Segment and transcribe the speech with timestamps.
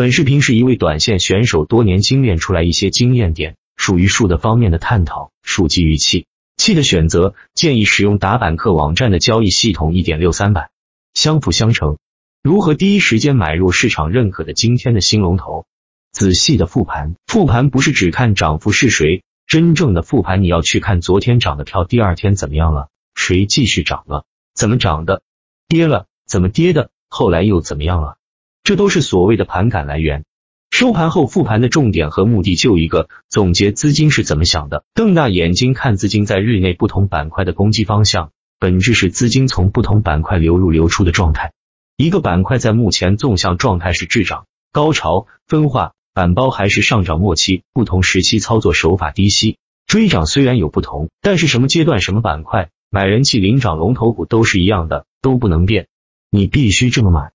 [0.00, 5.30] 本视频是一位短线选手多年精炼出来一些经验点，属于数的方面的探讨。
[5.42, 6.24] 数基于气，
[6.56, 10.70] 气的选择建议使用打板客网站的交易系统一点六三版，
[11.12, 11.98] 相辅相成。
[12.42, 15.66] 如何第一时间买入市场认可的今天的新龙头？
[16.12, 24.24] 仔细的复盘，复盘不是只看涨幅是谁，真正的复盘你要去看昨天涨的票第二天怎么样了，谁继续涨了，
[24.54, 25.20] 怎么涨的，
[25.68, 28.16] 跌了怎么跌的，后来又怎么样了。
[28.62, 30.24] 这都是所谓的盘感来源。
[30.70, 38.30] 收盘后复盘的重点和目的就一个：总结资金是怎么想的，瞪大眼睛看资金在日内不同板块的攻击方向。
[38.58, 41.52] 本质是资金从不同板块流入流出的状态。
[41.96, 49.56] 一个板块在目前纵向状态是滞涨、高潮、分化、板包还是上涨末期，不同时期操作手法低吸、
[49.86, 55.88] 追涨虽然有不同，但是什么阶段、什么板块买人气领涨龙头股都是一样的，都不能变，
[56.30, 57.32] 你必须这么买。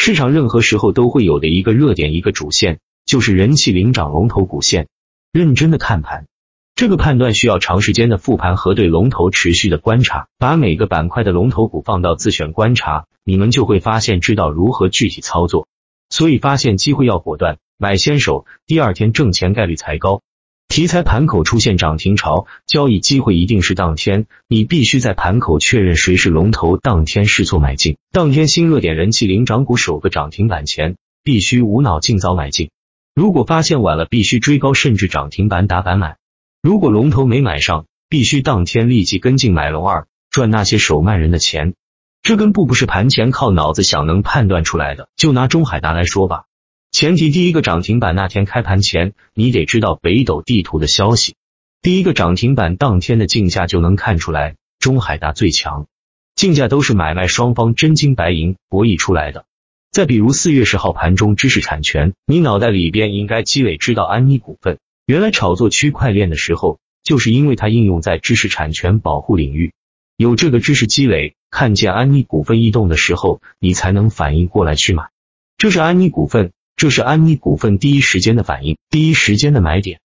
[0.00, 4.86] 市场任何时候都会有的一个热点，一个主线，就是人气领涨龙头股线。
[5.32, 6.28] 认真的看盘，
[6.76, 10.28] 这个判断需要长时间的复盘和对龙头持续的观察。
[10.38, 15.66] 把每个板块的龙头股放到自选观察，你们就会发现知道如何具体操作。
[16.10, 20.22] 所以发现机会要果断，买先手，第二天挣钱概率才高。
[20.68, 27.96] 题材盘口出现涨停潮，交易机会一定是当天，你必须在盘口确认谁是龙头，当天试错买进。
[28.12, 32.70] 当天新热点人气领涨股首个涨停板前，必须无脑尽早买进。
[33.14, 36.18] 如果发现晚了，必须追高甚至涨停板打板买。
[36.62, 41.74] 如果龙头没买上，必须当天立即跟进买龙二，赚那些手慢人的钱。
[42.22, 45.08] 这根步不是盘前靠脑子想能判断出来的。
[45.16, 46.44] 就拿中海达来说吧。
[46.90, 51.34] 前提第一个涨停板那天开盘前，你得知道北斗地图的消息。
[51.82, 55.86] 第一个涨停板当天的竞价就能看出来，中海达最强，
[56.34, 59.44] 竞价都是买卖双方真金白银博弈出来的。
[59.92, 69.72] 再比如四月十号盘中知识产权，你脑袋里边应该积累知道安妮股份，原来炒作区块链的时候，就是因为它应用在知识产权保护领域，
[70.16, 75.10] 有这个知识积累，看见安妮股份异动的时候，你才能反应过来去买。
[75.58, 76.50] 这是安妮股份。
[76.78, 79.98] 这是安妮股份第一时间的反应，第一时间的买点。